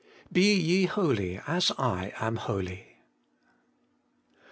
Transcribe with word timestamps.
BE 0.33 0.55
YE 0.59 0.85
HOLY, 0.87 1.39
AS 1.45 1.71
I 1.77 2.11
AM 2.19 2.37
HOLY. 2.37 2.97